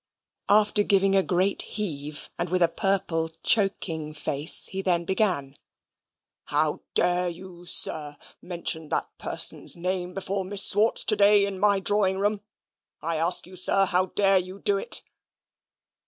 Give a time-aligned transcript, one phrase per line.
[0.49, 5.57] After giving a great heave, and with a purple choking face, he then began.
[6.45, 11.79] "How dare you, sir, mention that person's name before Miss Swartz to day, in my
[11.79, 12.41] drawing room?
[12.99, 15.03] I ask you, sir, how dare you do it?"